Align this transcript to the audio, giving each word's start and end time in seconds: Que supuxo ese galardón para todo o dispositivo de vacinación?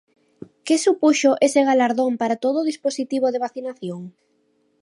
Que 0.65 0.75
supuxo 0.85 1.31
ese 1.47 1.61
galardón 1.69 2.11
para 2.21 2.39
todo 2.43 2.57
o 2.59 2.67
dispositivo 2.71 3.27
de 3.29 3.41
vacinación? 3.45 4.01